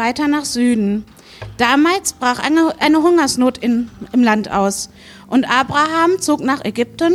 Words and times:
weiter 0.00 0.26
nach 0.26 0.46
Süden. 0.46 1.04
Damals 1.58 2.14
brach 2.14 2.38
eine, 2.38 2.72
eine 2.80 3.02
Hungersnot 3.02 3.58
in, 3.58 3.90
im 4.12 4.22
Land 4.22 4.50
aus 4.50 4.88
und 5.28 5.44
Abraham 5.48 6.18
zog 6.18 6.40
nach 6.40 6.64
Ägypten, 6.64 7.12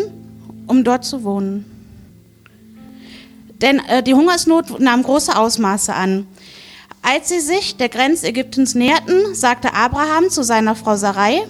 um 0.67 0.83
dort 0.83 1.03
zu 1.03 1.23
wohnen. 1.23 1.65
Denn 3.61 3.79
äh, 3.87 4.03
die 4.03 4.13
Hungersnot 4.13 4.79
nahm 4.79 5.01
große 5.01 5.35
Ausmaße 5.35 5.93
an. 5.93 6.27
Als 7.01 7.29
sie 7.29 7.39
sich 7.39 7.75
der 7.75 7.89
Grenze 7.89 8.27
Ägyptens 8.27 8.75
näherten, 8.75 9.33
sagte 9.33 9.73
Abraham 9.73 10.29
zu 10.29 10.43
seiner 10.43 10.75
Frau 10.75 10.95
Sarai, 10.95 11.41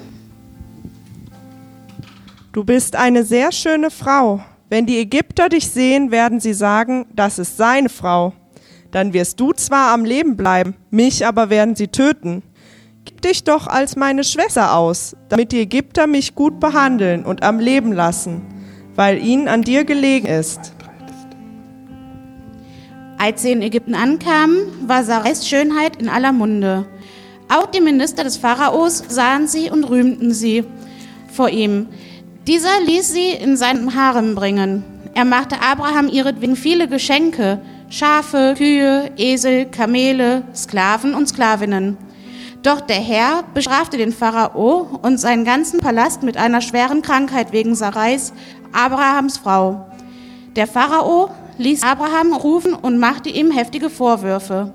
Du 2.53 2.63
bist 2.63 2.95
eine 2.95 3.25
sehr 3.25 3.51
schöne 3.51 3.91
Frau. 3.91 4.41
Wenn 4.69 4.85
die 4.85 4.99
Ägypter 4.99 5.49
dich 5.49 5.69
sehen, 5.69 6.09
werden 6.11 6.39
sie 6.39 6.53
sagen, 6.53 7.05
das 7.13 7.37
ist 7.37 7.57
seine 7.57 7.89
Frau. 7.89 8.31
Dann 8.95 9.11
wirst 9.11 9.41
du 9.41 9.51
zwar 9.51 9.91
am 9.91 10.05
Leben 10.05 10.37
bleiben, 10.37 10.73
mich 10.89 11.27
aber 11.27 11.49
werden 11.49 11.75
sie 11.75 11.89
töten. 11.89 12.43
Gib 13.03 13.21
dich 13.21 13.43
doch 13.43 13.67
als 13.67 13.97
meine 13.97 14.23
Schwester 14.23 14.73
aus, 14.73 15.17
damit 15.27 15.51
die 15.51 15.59
Ägypter 15.59 16.07
mich 16.07 16.33
gut 16.33 16.61
behandeln 16.61 17.25
und 17.25 17.43
am 17.43 17.59
Leben 17.59 17.91
lassen, 17.91 18.41
weil 18.95 19.21
ihnen 19.21 19.49
an 19.49 19.63
dir 19.63 19.83
gelegen 19.83 20.27
ist. 20.27 20.71
Als 23.17 23.41
sie 23.41 23.51
in 23.51 23.61
Ägypten 23.61 23.95
ankamen, 23.95 24.59
war 24.87 25.03
Sarais 25.03 25.45
Schönheit 25.45 25.97
in 25.97 26.07
aller 26.07 26.31
Munde. 26.31 26.85
Auch 27.49 27.65
die 27.65 27.81
Minister 27.81 28.23
des 28.23 28.37
Pharaos 28.37 29.03
sahen 29.09 29.49
sie 29.49 29.69
und 29.69 29.83
rühmten 29.83 30.31
sie 30.31 30.63
vor 31.33 31.49
ihm. 31.49 31.87
Dieser 32.47 32.79
ließ 32.85 33.11
sie 33.11 33.31
in 33.31 33.57
seinem 33.57 33.93
Harem 33.93 34.35
bringen. 34.35 34.85
Er 35.15 35.25
machte 35.25 35.61
Abraham 35.61 36.07
ihretwegen 36.07 36.55
viele 36.55 36.87
Geschenke, 36.87 37.59
Schafe, 37.89 38.55
Kühe, 38.57 39.11
Esel, 39.15 39.65
Kamele, 39.65 40.43
Sklaven 40.55 41.13
und 41.13 41.27
Sklavinnen. 41.27 41.97
Doch 42.63 42.81
der 42.81 42.99
Herr 42.99 43.43
bestrafte 43.53 43.97
den 43.97 44.11
Pharao 44.11 44.99
und 45.03 45.19
seinen 45.19 45.45
ganzen 45.45 45.79
Palast 45.79 46.23
mit 46.23 46.35
einer 46.35 46.61
schweren 46.61 47.03
Krankheit 47.03 47.51
wegen 47.51 47.75
Sarais, 47.75 48.33
Abrahams 48.71 49.37
Frau. 49.37 49.85
Der 50.55 50.65
Pharao 50.65 51.29
ließ 51.59 51.83
Abraham 51.83 52.33
rufen 52.33 52.73
und 52.73 52.97
machte 52.97 53.29
ihm 53.29 53.51
heftige 53.51 53.91
Vorwürfe. 53.91 54.73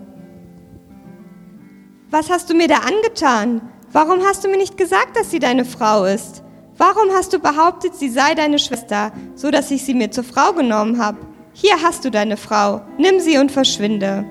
Was 2.11 2.31
hast 2.31 2.49
du 2.49 2.55
mir 2.55 2.69
da 2.69 2.77
angetan? 2.77 3.61
Warum 3.93 4.21
hast 4.23 4.45
du 4.45 4.49
mir 4.49 4.57
nicht 4.57 4.77
gesagt, 4.77 5.17
dass 5.17 5.31
sie 5.31 5.41
deine 5.41 5.65
Frau 5.65 6.05
ist? 6.05 6.45
Warum 6.77 7.11
hast 7.13 7.33
du 7.33 7.41
behauptet, 7.41 7.97
sie 7.97 8.09
sei 8.09 8.35
deine 8.35 8.59
Schwester, 8.59 9.13
so 9.35 9.51
dass 9.51 9.71
ich 9.71 9.85
sie 9.85 9.95
mir 9.95 10.11
zur 10.13 10.25
Frau 10.25 10.53
genommen 10.53 11.03
habe? 11.03 11.19
Hier 11.63 11.83
hast 11.83 12.07
du 12.07 12.11
deine 12.11 12.39
Frau, 12.39 12.81
nimm 12.97 13.21
sie 13.21 13.37
und 13.37 13.53
verschwinde. 13.53 14.25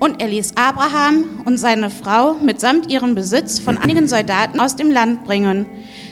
Und 0.00 0.20
er 0.20 0.26
ließ 0.26 0.56
Abraham 0.56 1.42
und 1.44 1.58
seine 1.58 1.90
Frau 1.90 2.34
mitsamt 2.34 2.90
ihrem 2.90 3.14
Besitz 3.14 3.60
von 3.60 3.78
einigen 3.78 4.08
Soldaten 4.08 4.58
aus 4.58 4.74
dem 4.74 4.90
Land 4.90 5.22
bringen. 5.22 5.66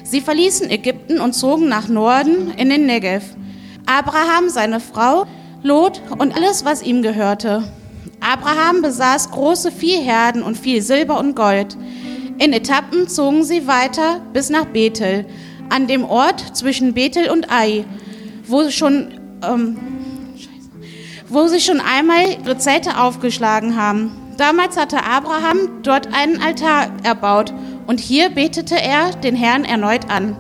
Sie 0.04 0.20
verließen 0.20 0.70
Ägypten 0.70 1.18
und 1.20 1.32
zogen 1.32 1.68
nach 1.68 1.88
Norden 1.88 2.52
in 2.56 2.70
den 2.70 2.86
Negev. 2.86 3.24
Abraham, 3.84 4.48
seine 4.48 4.78
Frau, 4.78 5.26
Lot 5.60 6.02
und 6.16 6.36
alles, 6.36 6.64
was 6.64 6.84
ihm 6.84 7.02
gehörte. 7.02 7.64
Abraham 8.20 8.80
besaß 8.80 9.32
große 9.32 9.72
Viehherden 9.72 10.44
und 10.44 10.56
viel 10.56 10.82
Silber 10.82 11.18
und 11.18 11.34
Gold. 11.34 11.76
In 12.38 12.52
Etappen 12.52 13.08
zogen 13.08 13.42
sie 13.42 13.66
weiter 13.66 14.20
bis 14.32 14.50
nach 14.50 14.66
Bethel, 14.66 15.26
an 15.68 15.88
dem 15.88 16.04
Ort 16.04 16.56
zwischen 16.56 16.94
Bethel 16.94 17.28
und 17.28 17.50
Ai, 17.50 17.84
wo 18.48 18.70
schon 18.70 19.15
ähm, 19.42 19.76
wo 21.28 21.46
sie 21.48 21.60
schon 21.60 21.80
einmal 21.80 22.38
ihre 22.44 22.58
Zelte 22.58 22.98
aufgeschlagen 22.98 23.76
haben. 23.76 24.12
Damals 24.36 24.76
hatte 24.76 25.04
Abraham 25.04 25.82
dort 25.82 26.08
einen 26.12 26.40
Altar 26.42 26.90
erbaut 27.02 27.52
und 27.86 28.00
hier 28.00 28.30
betete 28.30 28.76
er 28.80 29.12
den 29.12 29.34
Herrn 29.34 29.64
erneut 29.64 30.10
an. 30.10 30.36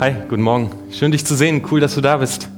Hi, 0.00 0.12
guten 0.28 0.42
Morgen. 0.42 0.70
Schön 0.90 1.12
dich 1.12 1.24
zu 1.24 1.34
sehen. 1.34 1.62
Cool, 1.70 1.80
dass 1.80 1.94
du 1.94 2.02
da 2.02 2.18
bist. 2.18 2.48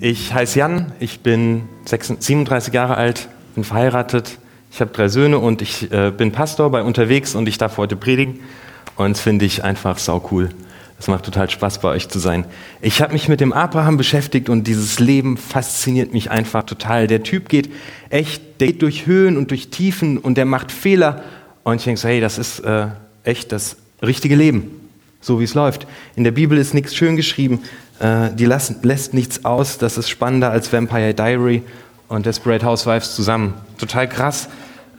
Ich 0.00 0.34
heiße 0.34 0.58
Jan, 0.58 0.92
ich 1.00 1.20
bin 1.20 1.68
37 1.86 2.74
Jahre 2.74 2.96
alt, 2.96 3.28
bin 3.54 3.64
verheiratet, 3.64 4.38
ich 4.70 4.80
habe 4.80 4.90
drei 4.90 5.08
Söhne 5.08 5.38
und 5.38 5.62
ich 5.62 5.92
äh, 5.92 6.10
bin 6.10 6.32
Pastor 6.32 6.70
bei 6.70 6.82
unterwegs 6.82 7.34
und 7.34 7.48
ich 7.48 7.58
darf 7.58 7.76
heute 7.76 7.94
predigen. 7.94 8.40
Und 8.96 9.12
das 9.12 9.20
finde 9.20 9.44
ich 9.44 9.62
einfach 9.62 9.98
sau 9.98 10.28
cool. 10.30 10.50
Es 10.98 11.08
macht 11.08 11.24
total 11.24 11.50
Spaß, 11.50 11.80
bei 11.80 11.88
euch 11.90 12.08
zu 12.08 12.18
sein. 12.18 12.44
Ich 12.80 13.00
habe 13.02 13.12
mich 13.12 13.28
mit 13.28 13.40
dem 13.40 13.52
Abraham 13.52 13.96
beschäftigt 13.96 14.48
und 14.48 14.66
dieses 14.66 15.00
Leben 15.00 15.36
fasziniert 15.36 16.12
mich 16.12 16.30
einfach 16.30 16.64
total. 16.64 17.06
Der 17.06 17.22
Typ 17.22 17.48
geht 17.48 17.70
echt, 18.10 18.60
der 18.60 18.68
geht 18.68 18.82
durch 18.82 19.06
Höhen 19.06 19.36
und 19.36 19.50
durch 19.50 19.68
Tiefen 19.68 20.18
und 20.18 20.38
der 20.38 20.44
macht 20.44 20.72
Fehler. 20.72 21.22
Und 21.62 21.76
ich 21.76 21.84
denke 21.84 22.00
so, 22.00 22.08
hey, 22.08 22.20
das 22.20 22.38
ist 22.38 22.60
äh, 22.60 22.86
echt 23.22 23.52
das 23.52 23.76
richtige 24.02 24.34
Leben, 24.34 24.70
so 25.20 25.40
wie 25.40 25.44
es 25.44 25.54
läuft. 25.54 25.86
In 26.16 26.24
der 26.24 26.30
Bibel 26.30 26.58
ist 26.58 26.74
nichts 26.74 26.94
schön 26.94 27.16
geschrieben, 27.16 27.60
äh, 27.98 28.30
die 28.34 28.46
lassen, 28.46 28.76
lässt 28.82 29.14
nichts 29.14 29.44
aus. 29.44 29.78
Das 29.78 29.98
ist 29.98 30.08
spannender 30.08 30.50
als 30.50 30.72
Vampire 30.72 31.14
Diary 31.14 31.62
und 32.08 32.26
Desperate 32.26 32.64
Housewives 32.64 33.14
zusammen. 33.14 33.54
Total 33.78 34.08
krass. 34.08 34.48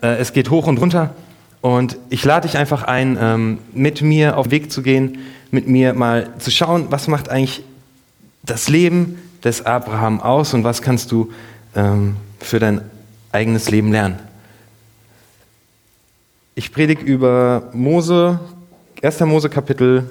Äh, 0.02 0.18
es 0.18 0.34
geht 0.34 0.50
hoch 0.50 0.68
und 0.68 0.78
runter. 0.78 1.14
Und 1.62 1.98
ich 2.10 2.24
lade 2.24 2.48
dich 2.48 2.58
einfach 2.58 2.84
ein, 2.84 3.18
ähm, 3.20 3.60
mit 3.74 4.02
mir 4.02 4.38
auf 4.38 4.48
den 4.48 4.52
Weg 4.52 4.72
zu 4.72 4.82
gehen, 4.82 5.20
mit 5.52 5.68
mir 5.68 5.94
mal 5.94 6.30
zu 6.38 6.52
schauen, 6.52 6.88
was 6.90 7.08
macht 7.08 7.30
eigentlich 7.30 7.64
das 8.44 8.70
Leben 8.70 9.18
des 9.44 9.66
Abraham 9.66 10.22
aus 10.22 10.54
und 10.54 10.64
was 10.64 10.82
kannst 10.82 11.12
du 11.12 11.32
ähm, 11.76 12.18
für 12.40 12.60
dein 12.60 12.82
eigenes 13.32 13.70
Leben 13.70 13.92
lernen. 13.92 14.20
Ich 16.56 16.72
predige 16.72 17.04
über 17.04 17.70
Mose, 17.74 18.40
1. 19.02 19.20
Mose 19.22 19.50
Kapitel 19.50 20.10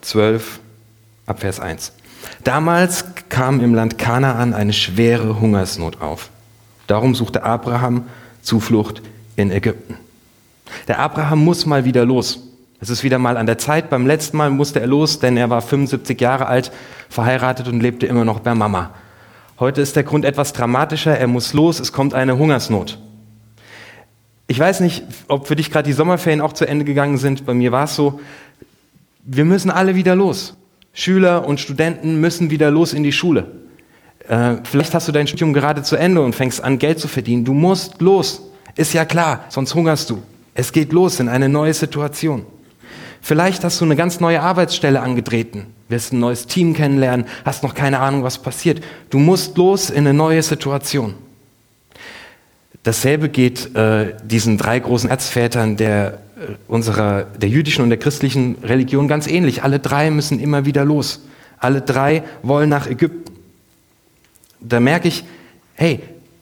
12, 0.00 0.60
Abvers 1.26 1.60
1. 1.60 1.92
Damals 2.44 3.04
kam 3.28 3.60
im 3.60 3.74
Land 3.74 3.98
Kanaan 3.98 4.54
eine 4.54 4.72
schwere 4.72 5.40
Hungersnot 5.40 6.00
auf. 6.00 6.30
Darum 6.86 7.14
suchte 7.14 7.42
Abraham 7.42 8.04
Zuflucht 8.42 9.02
in 9.36 9.50
Ägypten. 9.50 9.96
Der 10.88 10.98
Abraham 10.98 11.44
muss 11.44 11.66
mal 11.66 11.84
wieder 11.84 12.04
los. 12.04 12.40
Es 12.80 12.88
ist 12.88 13.04
wieder 13.04 13.18
mal 13.18 13.36
an 13.36 13.46
der 13.46 13.58
Zeit. 13.58 13.90
Beim 13.90 14.06
letzten 14.06 14.36
Mal 14.36 14.50
musste 14.50 14.80
er 14.80 14.86
los, 14.86 15.18
denn 15.18 15.36
er 15.36 15.50
war 15.50 15.60
75 15.60 16.18
Jahre 16.20 16.46
alt, 16.46 16.72
verheiratet 17.08 17.68
und 17.68 17.80
lebte 17.80 18.06
immer 18.06 18.24
noch 18.24 18.40
bei 18.40 18.54
Mama. 18.54 18.90
Heute 19.58 19.82
ist 19.82 19.96
der 19.96 20.04
Grund 20.04 20.24
etwas 20.24 20.54
dramatischer. 20.54 21.18
Er 21.18 21.26
muss 21.26 21.52
los. 21.52 21.80
Es 21.80 21.92
kommt 21.92 22.14
eine 22.14 22.38
Hungersnot. 22.38 22.98
Ich 24.46 24.58
weiß 24.58 24.80
nicht, 24.80 25.04
ob 25.28 25.46
für 25.46 25.54
dich 25.54 25.70
gerade 25.70 25.86
die 25.86 25.92
Sommerferien 25.92 26.40
auch 26.40 26.54
zu 26.54 26.66
Ende 26.66 26.84
gegangen 26.84 27.18
sind. 27.18 27.44
Bei 27.44 27.52
mir 27.52 27.70
war 27.70 27.84
es 27.84 27.94
so. 27.94 28.20
Wir 29.22 29.44
müssen 29.44 29.70
alle 29.70 29.94
wieder 29.94 30.16
los. 30.16 30.56
Schüler 30.92 31.46
und 31.46 31.60
Studenten 31.60 32.20
müssen 32.20 32.50
wieder 32.50 32.70
los 32.70 32.92
in 32.92 33.02
die 33.02 33.12
Schule. 33.12 33.46
Äh, 34.28 34.56
vielleicht 34.64 34.94
hast 34.94 35.08
du 35.08 35.12
dein 35.12 35.26
Studium 35.26 35.52
gerade 35.52 35.82
zu 35.82 35.96
Ende 35.96 36.20
und 36.20 36.34
fängst 36.34 36.62
an, 36.62 36.78
Geld 36.78 36.98
zu 36.98 37.08
verdienen. 37.08 37.44
Du 37.44 37.52
musst 37.52 38.00
los. 38.00 38.42
Ist 38.76 38.92
ja 38.92 39.04
klar, 39.04 39.44
sonst 39.48 39.74
hungerst 39.74 40.10
du. 40.10 40.22
Es 40.54 40.72
geht 40.72 40.92
los 40.92 41.20
in 41.20 41.28
eine 41.28 41.48
neue 41.48 41.74
Situation. 41.74 42.46
Vielleicht 43.22 43.64
hast 43.64 43.80
du 43.80 43.84
eine 43.84 43.96
ganz 43.96 44.20
neue 44.20 44.40
Arbeitsstelle 44.40 45.00
angetreten, 45.00 45.66
wirst 45.88 46.12
ein 46.12 46.20
neues 46.20 46.46
Team 46.46 46.72
kennenlernen, 46.72 47.26
hast 47.44 47.62
noch 47.62 47.74
keine 47.74 48.00
Ahnung, 48.00 48.22
was 48.22 48.38
passiert. 48.38 48.82
Du 49.10 49.18
musst 49.18 49.58
los 49.58 49.90
in 49.90 50.06
eine 50.06 50.14
neue 50.14 50.42
Situation. 50.42 51.14
Dasselbe 52.82 53.28
geht 53.28 53.74
äh, 53.76 54.14
diesen 54.24 54.56
drei 54.56 54.78
großen 54.78 55.10
Erzvätern 55.10 55.76
der, 55.76 56.14
äh, 56.36 56.54
unserer, 56.66 57.24
der 57.24 57.48
jüdischen 57.48 57.82
und 57.82 57.90
der 57.90 57.98
christlichen 57.98 58.56
Religion 58.62 59.08
ganz 59.08 59.26
ähnlich. 59.26 59.62
Alle 59.62 59.78
drei 59.78 60.10
müssen 60.10 60.40
immer 60.40 60.64
wieder 60.64 60.84
los. 60.84 61.20
Alle 61.58 61.82
drei 61.82 62.22
wollen 62.42 62.70
nach 62.70 62.86
Ägypten 62.86 63.30
da 64.60 64.80
merke 64.80 65.08
ich, 65.08 65.24
hey, 65.74 66.00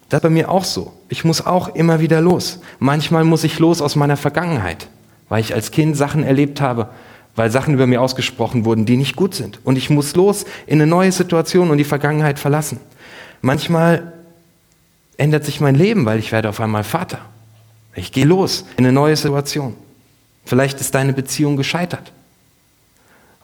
das 0.08 0.18
ist 0.18 0.22
bei 0.22 0.30
mir 0.30 0.50
auch 0.50 0.64
so. 0.64 0.92
Ich 1.08 1.24
muss 1.24 1.44
auch 1.46 1.74
immer 1.74 2.00
wieder 2.00 2.20
los. 2.20 2.60
Manchmal 2.78 3.24
muss 3.24 3.44
ich 3.44 3.58
los 3.58 3.80
aus 3.80 3.96
meiner 3.96 4.16
Vergangenheit, 4.16 4.88
weil 5.28 5.40
ich 5.40 5.54
als 5.54 5.70
Kind 5.70 5.96
Sachen 5.96 6.22
erlebt 6.22 6.60
habe, 6.60 6.88
weil 7.36 7.50
Sachen 7.50 7.74
über 7.74 7.86
mir 7.86 8.02
ausgesprochen 8.02 8.64
wurden, 8.64 8.84
die 8.84 8.96
nicht 8.96 9.16
gut 9.16 9.34
sind. 9.34 9.60
Und 9.64 9.76
ich 9.76 9.90
muss 9.90 10.16
los 10.16 10.44
in 10.66 10.80
eine 10.80 10.90
neue 10.90 11.12
Situation 11.12 11.70
und 11.70 11.78
die 11.78 11.84
Vergangenheit 11.84 12.38
verlassen. 12.38 12.80
Manchmal 13.42 14.12
ändert 15.18 15.44
sich 15.44 15.60
mein 15.60 15.74
Leben, 15.74 16.06
weil 16.06 16.18
ich 16.18 16.32
werde 16.32 16.48
auf 16.48 16.60
einmal 16.60 16.84
Vater. 16.84 17.18
Ich 17.94 18.12
gehe 18.12 18.24
los 18.24 18.64
in 18.78 18.86
eine 18.86 18.92
neue 18.92 19.16
Situation. 19.16 19.74
Vielleicht 20.46 20.80
ist 20.80 20.94
deine 20.94 21.12
Beziehung 21.12 21.56
gescheitert. 21.58 22.12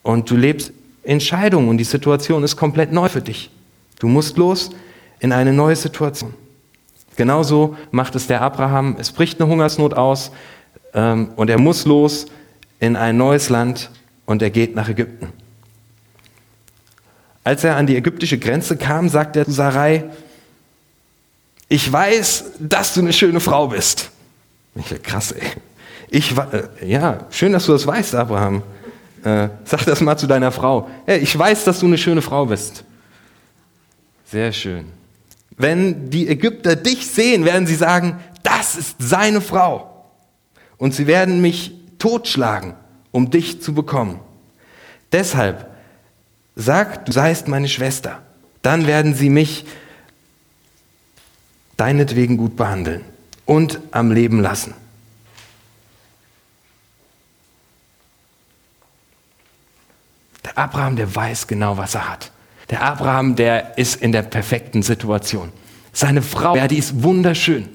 Und 0.02 0.30
du 0.30 0.36
lebst 0.36 0.72
Entscheidungen 1.02 1.68
und 1.68 1.76
die 1.76 1.84
Situation 1.84 2.42
ist 2.44 2.56
komplett 2.56 2.92
neu 2.92 3.08
für 3.08 3.20
dich. 3.20 3.50
Du 3.98 4.08
musst 4.08 4.38
los 4.38 4.70
in 5.18 5.32
eine 5.32 5.52
neue 5.52 5.76
Situation. 5.76 6.32
Genauso 7.16 7.76
macht 7.90 8.14
es 8.14 8.26
der 8.26 8.40
Abraham. 8.40 8.96
Es 8.98 9.12
bricht 9.12 9.40
eine 9.40 9.50
Hungersnot 9.50 9.94
aus 9.94 10.30
ähm, 10.94 11.30
und 11.36 11.50
er 11.50 11.60
muss 11.60 11.84
los 11.84 12.26
in 12.80 12.96
ein 12.96 13.16
neues 13.16 13.50
Land 13.50 13.90
und 14.26 14.42
er 14.42 14.50
geht 14.50 14.74
nach 14.74 14.88
Ägypten. 14.88 15.28
Als 17.44 17.62
er 17.64 17.76
an 17.76 17.86
die 17.86 17.96
ägyptische 17.96 18.38
Grenze 18.38 18.76
kam, 18.76 19.08
sagt 19.08 19.36
er 19.36 19.44
zu 19.44 19.52
Sarai, 19.52 20.04
ich 21.69 21.90
weiß, 21.90 22.44
dass 22.58 22.94
du 22.94 23.00
eine 23.00 23.12
schöne 23.12 23.40
Frau 23.40 23.69
bist. 23.69 24.11
Ich, 24.75 25.02
krass, 25.02 25.32
ey. 25.32 25.43
Ich, 26.11 26.37
äh, 26.37 26.87
ja, 26.87 27.26
schön, 27.31 27.52
dass 27.52 27.66
du 27.66 27.72
das 27.72 27.87
weißt, 27.87 28.14
Abraham. 28.14 28.62
Äh, 29.25 29.49
sag 29.64 29.84
das 29.87 30.00
mal 30.00 30.16
zu 30.16 30.26
deiner 30.26 30.52
Frau. 30.52 30.88
Hey, 31.06 31.19
ich 31.19 31.37
weiß, 31.37 31.64
dass 31.64 31.81
du 31.81 31.87
eine 31.87 31.99
schöne 31.99 32.22
Frau 32.22 32.46
bist. 32.46 32.84
Sehr 34.31 34.52
schön. 34.52 34.87
Wenn 35.56 36.11
die 36.11 36.28
Ägypter 36.28 36.76
dich 36.76 37.06
sehen, 37.06 37.44
werden 37.44 37.67
sie 37.67 37.76
sagen, 37.76 38.20
das 38.43 38.76
ist 38.76 38.96
seine 38.99 39.40
Frau. 39.40 40.06
Und 40.76 40.94
sie 40.94 41.06
werden 41.06 41.40
mich 41.40 41.72
totschlagen, 41.99 42.75
um 43.12 43.31
dich 43.31 43.62
zu 43.62 43.72
bekommen. 43.72 44.20
Deshalb 45.12 45.70
sag, 46.56 47.06
du 47.06 47.12
seist 47.12 47.49
meine 47.49 47.69
Schwester. 47.69 48.22
Dann 48.62 48.87
werden 48.87 49.14
sie 49.14 49.31
mich 49.31 49.64
deinetwegen 51.76 52.36
gut 52.36 52.56
behandeln 52.56 53.04
und 53.46 53.80
am 53.90 54.12
Leben 54.12 54.40
lassen. 54.40 54.74
Der 60.44 60.58
Abraham, 60.58 60.96
der 60.96 61.14
weiß 61.14 61.46
genau, 61.46 61.76
was 61.76 61.94
er 61.94 62.08
hat. 62.08 62.30
Der 62.70 62.82
Abraham, 62.82 63.36
der 63.36 63.76
ist 63.78 63.96
in 63.96 64.12
der 64.12 64.22
perfekten 64.22 64.82
Situation. 64.82 65.52
Seine 65.92 66.22
Frau, 66.22 66.56
ja, 66.56 66.68
die 66.68 66.78
ist 66.78 67.02
wunderschön. 67.02 67.68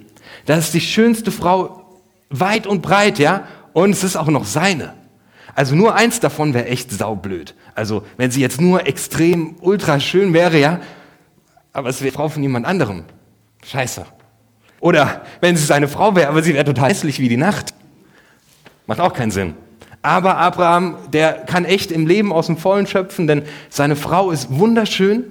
Das 0.45 0.65
ist 0.65 0.73
die 0.73 0.81
schönste 0.81 1.31
Frau 1.31 1.85
weit 2.29 2.67
und 2.67 2.81
breit, 2.81 3.19
ja, 3.19 3.47
und 3.73 3.91
es 3.91 4.03
ist 4.03 4.15
auch 4.15 4.27
noch 4.27 4.45
seine. 4.45 4.93
Also 5.55 5.75
nur 5.75 5.95
eins 5.95 6.19
davon 6.19 6.53
wäre 6.53 6.67
echt 6.67 6.91
saublöd. 6.91 7.55
Also 7.75 8.03
wenn 8.17 8.31
sie 8.31 8.41
jetzt 8.41 8.61
nur 8.61 8.87
extrem 8.87 9.55
ultra 9.61 9.99
schön 9.99 10.33
wäre, 10.33 10.59
ja, 10.59 10.79
aber 11.73 11.89
es 11.89 12.01
wäre 12.01 12.13
Frau 12.13 12.29
von 12.29 12.41
jemand 12.43 12.65
anderem. 12.65 13.03
Scheiße. 13.65 14.05
Oder 14.79 15.21
wenn 15.41 15.55
sie 15.57 15.65
seine 15.65 15.87
Frau 15.87 16.15
wäre, 16.15 16.29
aber 16.29 16.41
sie 16.41 16.53
wäre 16.53 16.65
total 16.65 16.89
hässlich 16.89 17.19
wie 17.19 17.29
die 17.29 17.37
Nacht. 17.37 17.73
Macht 18.87 18.99
auch 18.99 19.13
keinen 19.13 19.31
Sinn. 19.31 19.55
Aber 20.01 20.37
Abraham, 20.37 20.95
der 21.11 21.33
kann 21.33 21.65
echt 21.65 21.91
im 21.91 22.07
Leben 22.07 22.31
aus 22.31 22.45
dem 22.45 22.57
Vollen 22.57 22.87
schöpfen, 22.87 23.27
denn 23.27 23.43
seine 23.69 23.95
Frau 23.95 24.31
ist 24.31 24.47
wunderschön 24.49 25.25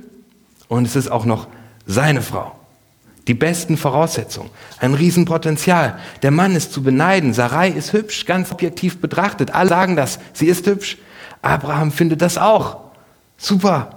und 0.68 0.86
es 0.86 0.94
ist 0.94 1.10
auch 1.10 1.24
noch 1.24 1.48
seine 1.86 2.20
Frau. 2.20 2.52
Die 3.26 3.34
besten 3.34 3.76
Voraussetzungen, 3.76 4.50
ein 4.78 4.94
Riesenpotenzial. 4.94 5.98
Der 6.22 6.30
Mann 6.30 6.54
ist 6.54 6.72
zu 6.72 6.82
beneiden, 6.82 7.34
Sarai 7.34 7.68
ist 7.68 7.92
hübsch, 7.92 8.26
ganz 8.26 8.52
objektiv 8.52 9.00
betrachtet. 9.00 9.54
Alle 9.54 9.68
sagen 9.68 9.96
das, 9.96 10.18
sie 10.32 10.46
ist 10.46 10.66
hübsch. 10.66 10.98
Abraham 11.42 11.90
findet 11.90 12.22
das 12.22 12.38
auch. 12.38 12.78
Super. 13.36 13.90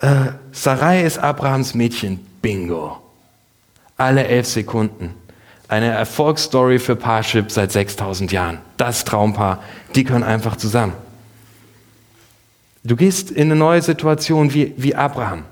Äh, 0.00 0.32
Sarai 0.52 1.02
ist 1.02 1.18
Abrahams 1.18 1.74
Mädchen. 1.74 2.24
Bingo. 2.40 3.07
Alle 3.98 4.28
elf 4.28 4.46
Sekunden. 4.46 5.14
Eine 5.66 5.86
Erfolgsstory 5.86 6.78
für 6.78 6.94
Parship 6.94 7.50
seit 7.50 7.72
6000 7.72 8.30
Jahren. 8.30 8.58
Das 8.76 9.04
Traumpaar, 9.04 9.62
die 9.96 10.04
können 10.04 10.22
einfach 10.22 10.56
zusammen. 10.56 10.92
Du 12.84 12.94
gehst 12.94 13.32
in 13.32 13.50
eine 13.50 13.56
neue 13.56 13.82
Situation 13.82 14.54
wie, 14.54 14.72
wie 14.76 14.94
Abraham. 14.94 15.42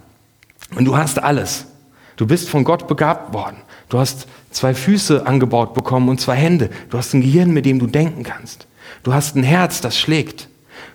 Und 0.76 0.84
du 0.84 0.96
hast 0.96 1.22
alles. 1.22 1.66
Du 2.14 2.26
bist 2.26 2.48
von 2.48 2.62
Gott 2.62 2.86
begabt 2.86 3.34
worden. 3.34 3.56
Du 3.88 3.98
hast 3.98 4.28
zwei 4.52 4.74
Füße 4.74 5.26
angebaut 5.26 5.74
bekommen 5.74 6.08
und 6.08 6.20
zwei 6.20 6.36
Hände. 6.36 6.70
Du 6.88 6.98
hast 6.98 7.12
ein 7.14 7.22
Gehirn, 7.22 7.50
mit 7.50 7.66
dem 7.66 7.80
du 7.80 7.88
denken 7.88 8.22
kannst. 8.22 8.68
Du 9.02 9.12
hast 9.12 9.34
ein 9.34 9.42
Herz, 9.42 9.80
das 9.80 9.98
schlägt. 9.98 10.48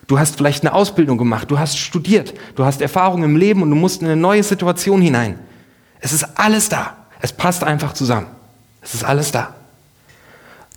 Du 0.08 0.18
hast 0.18 0.36
vielleicht 0.36 0.64
eine 0.64 0.74
Ausbildung 0.74 1.18
gemacht. 1.18 1.50
Du 1.50 1.58
hast 1.58 1.78
studiert. 1.78 2.32
Du 2.56 2.64
hast 2.64 2.80
Erfahrung 2.80 3.22
im 3.22 3.36
Leben 3.36 3.62
und 3.62 3.68
du 3.68 3.76
musst 3.76 4.00
in 4.00 4.08
eine 4.08 4.20
neue 4.20 4.42
Situation 4.42 5.02
hinein. 5.02 5.38
Es 6.00 6.14
ist 6.14 6.24
alles 6.38 6.70
da. 6.70 6.96
Es 7.22 7.32
passt 7.32 7.64
einfach 7.64 7.94
zusammen. 7.94 8.26
Es 8.82 8.94
ist 8.94 9.04
alles 9.04 9.30
da. 9.30 9.54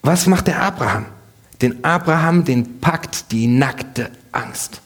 Was 0.03 0.27
macht 0.27 0.47
der 0.47 0.62
Abraham? 0.62 1.07
Den 1.62 1.83
Abraham, 1.83 2.45
den 2.45 2.80
packt 2.80 3.31
die 3.31 3.47
nackte 3.47 4.12
Angst. 4.31 4.80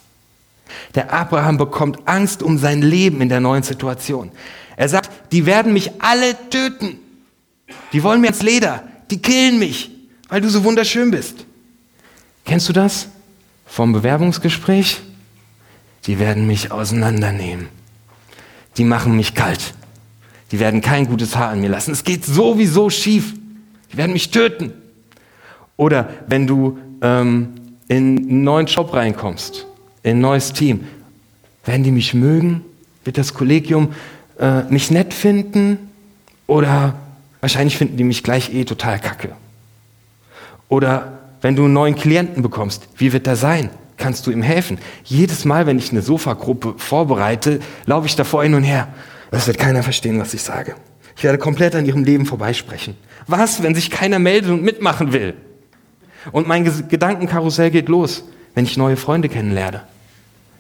Der 0.96 1.12
Abraham 1.14 1.58
bekommt 1.58 2.08
Angst 2.08 2.42
um 2.42 2.58
sein 2.58 2.82
Leben 2.82 3.20
in 3.20 3.28
der 3.28 3.42
neuen 3.42 3.64
Situation. 3.64 4.32
Er 4.78 4.88
sagt, 4.88 5.10
die 5.34 5.46
werden 5.46 5.74
mich 5.74 5.92
alle 6.00 6.36
töten. 6.50 6.98
Die 7.92 8.02
wollen 8.04 8.22
mir 8.22 8.28
ins 8.28 8.42
Leder. 8.42 8.84
Die 9.12 9.22
killen 9.22 9.60
mich, 9.60 9.92
weil 10.30 10.40
du 10.40 10.50
so 10.50 10.64
wunderschön 10.64 11.12
bist. 11.12 11.46
Kennst 12.46 12.70
du 12.70 12.74
das? 12.74 13.10
Vom 13.66 13.92
Bewerbungsgespräch? 13.92 15.02
Die 16.06 16.20
werden 16.20 16.48
mich 16.48 16.72
auseinandernehmen. 16.72 17.68
Die 18.78 18.86
machen 18.86 19.18
mich 19.18 19.36
kalt. 19.36 19.74
Die 20.52 20.60
werden 20.60 20.82
kein 20.82 21.08
gutes 21.08 21.36
Haar 21.36 21.50
an 21.50 21.62
mir 21.62 21.70
lassen. 21.70 21.92
Es 21.92 22.04
geht 22.04 22.26
sowieso 22.26 22.90
schief. 22.90 23.34
Die 23.92 23.98
werden 23.98 24.14
mich 24.14 24.32
töten. 24.32 24.74
Oder 25.78 26.10
wenn 26.28 26.48
du 26.48 26.78
ähm, 27.02 27.50
in 27.88 28.18
einen 28.18 28.44
neuen 28.44 28.66
Job 28.68 28.94
reinkommst, 28.94 29.66
in 30.04 30.18
ein 30.18 30.22
neues 30.22 30.54
Team, 30.54 30.86
werden 31.66 31.84
die 31.84 31.92
mich 31.92 32.14
mögen? 32.14 32.62
Wird 33.04 33.18
das 33.18 33.34
Kollegium 33.34 33.94
äh, 34.40 34.64
mich 34.64 34.92
nett 34.92 35.14
finden? 35.14 35.78
Oder 36.48 36.96
wahrscheinlich 37.42 37.78
finden 37.78 37.98
die 37.98 38.04
mich 38.04 38.24
gleich 38.24 38.54
eh 38.54 38.66
total 38.66 39.00
kacke. 39.00 39.36
Oder 40.68 41.20
wenn 41.42 41.56
du 41.56 41.66
einen 41.66 41.74
neuen 41.74 41.96
Klienten 41.96 42.44
bekommst, 42.44 42.88
wie 42.98 43.14
wird 43.14 43.26
der 43.26 43.36
sein? 43.36 43.70
Kannst 43.98 44.28
du 44.28 44.32
ihm 44.32 44.42
helfen? 44.42 44.78
Jedes 45.04 45.46
Mal, 45.46 45.66
wenn 45.66 45.78
ich 45.78 45.92
eine 45.92 46.02
Sofagruppe 46.02 46.76
vorbereite, 46.78 47.60
laufe 47.86 48.08
ich 48.08 48.16
davor 48.16 48.44
hin 48.44 48.54
und 48.54 48.64
her. 48.64 48.88
Es 49.32 49.48
wird 49.48 49.58
keiner 49.58 49.84
verstehen, 49.84 50.20
was 50.20 50.34
ich 50.34 50.42
sage. 50.42 50.76
Ich 51.16 51.24
werde 51.24 51.38
komplett 51.38 51.76
an 51.76 51.86
ihrem 51.86 52.04
Leben 52.04 52.26
vorbeisprechen. 52.26 52.96
Was, 53.28 53.62
wenn 53.62 53.76
sich 53.76 53.92
keiner 53.92 54.20
meldet 54.20 54.52
und 54.52 54.64
mitmachen 54.64 55.14
will? 55.14 55.36
Und 56.32 56.48
mein 56.48 56.64
Gedankenkarussell 56.64 57.72
geht 57.72 57.90
los, 57.90 58.24
wenn 58.56 58.66
ich 58.66 58.78
neue 58.78 58.98
Freunde 58.98 59.30
kennenlerne. 59.30 59.84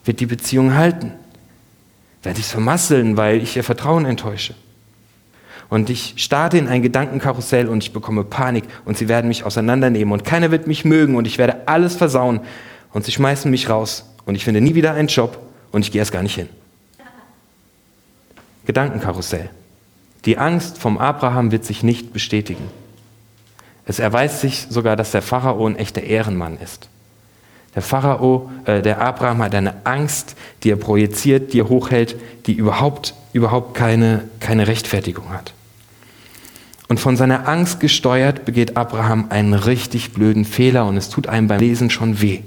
Wird 0.05 0.19
die 0.19 0.25
Beziehung 0.25 0.75
halten? 0.75 1.13
Werde 2.23 2.39
ich 2.39 2.45
es 2.45 2.51
vermasseln, 2.51 3.17
weil 3.17 3.41
ich 3.41 3.55
ihr 3.55 3.63
Vertrauen 3.63 4.05
enttäusche? 4.05 4.53
Und 5.69 5.89
ich 5.89 6.15
starte 6.17 6.57
in 6.57 6.67
ein 6.67 6.81
Gedankenkarussell 6.81 7.67
und 7.67 7.83
ich 7.83 7.93
bekomme 7.93 8.23
Panik 8.23 8.63
und 8.85 8.97
sie 8.97 9.07
werden 9.07 9.27
mich 9.27 9.43
auseinandernehmen 9.43 10.11
und 10.11 10.25
keiner 10.25 10.51
wird 10.51 10.65
mich 10.67 10.83
mögen 10.83 11.15
und 11.15 11.27
ich 11.27 11.37
werde 11.37 11.67
alles 11.67 11.95
versauen 11.95 12.41
und 12.91 13.05
sie 13.05 13.11
schmeißen 13.11 13.51
mich 13.51 13.69
raus 13.69 14.05
und 14.25 14.35
ich 14.35 14.43
finde 14.43 14.61
nie 14.61 14.73
wieder 14.73 14.93
einen 14.93 15.07
Job 15.07 15.39
und 15.71 15.85
ich 15.85 15.91
gehe 15.91 15.99
erst 15.99 16.11
gar 16.11 16.23
nicht 16.23 16.35
hin. 16.35 16.49
Gedankenkarussell. 18.69 19.49
Die 20.25 20.37
Angst 20.37 20.77
vom 20.77 20.99
Abraham 20.99 21.51
wird 21.51 21.65
sich 21.65 21.81
nicht 21.81 22.13
bestätigen. 22.13 22.65
Es 23.87 23.97
erweist 23.97 24.41
sich 24.41 24.67
sogar, 24.69 24.95
dass 24.95 25.09
der 25.09 25.23
Pharao 25.23 25.65
ein 25.65 25.75
echter 25.75 26.03
Ehrenmann 26.03 26.59
ist. 26.59 26.87
Der 27.73 27.81
Pharao, 27.81 28.51
äh, 28.65 28.83
der 28.83 29.01
Abraham 29.01 29.41
hat 29.41 29.55
eine 29.55 29.87
Angst, 29.87 30.35
die 30.61 30.69
er 30.69 30.75
projiziert, 30.75 31.51
die 31.51 31.61
er 31.61 31.69
hochhält, 31.69 32.15
die 32.45 32.53
überhaupt, 32.53 33.15
überhaupt 33.33 33.73
keine, 33.73 34.29
keine 34.39 34.67
Rechtfertigung 34.67 35.31
hat. 35.31 35.55
Und 36.89 36.99
von 36.99 37.17
seiner 37.17 37.47
Angst 37.47 37.79
gesteuert 37.79 38.45
begeht 38.45 38.77
Abraham 38.77 39.31
einen 39.31 39.55
richtig 39.55 40.13
blöden 40.13 40.45
Fehler 40.45 40.85
und 40.85 40.95
es 40.95 41.09
tut 41.09 41.25
einem 41.25 41.47
beim 41.47 41.59
Lesen 41.59 41.89
schon 41.89 42.21
weh. 42.21 42.41